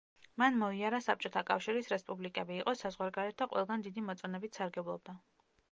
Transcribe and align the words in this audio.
მან 0.41 0.55
მოიარა 0.61 0.99
საბჭოთა 1.07 1.43
კავშირის 1.49 1.91
რესპუბლიკები, 1.93 2.59
იყო 2.63 2.75
საზღვარგარეთ 2.83 3.39
და 3.43 3.51
ყველგან 3.53 3.87
დიდი 3.89 4.07
მოწონებით 4.09 4.61
სარგებლობდა. 4.61 5.19